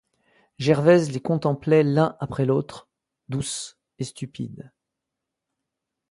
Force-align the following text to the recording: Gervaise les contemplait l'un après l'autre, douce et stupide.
Gervaise 0.57 1.11
les 1.11 1.19
contemplait 1.19 1.83
l'un 1.83 2.17
après 2.19 2.47
l'autre, 2.47 2.89
douce 3.29 3.77
et 3.99 4.03
stupide. 4.03 4.71